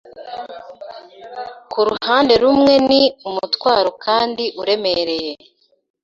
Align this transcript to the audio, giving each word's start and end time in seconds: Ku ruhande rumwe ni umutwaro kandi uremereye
Ku 1.71 1.79
ruhande 1.87 2.33
rumwe 2.43 2.73
ni 2.89 3.01
umutwaro 3.27 3.89
kandi 4.05 4.43
uremereye 4.61 5.33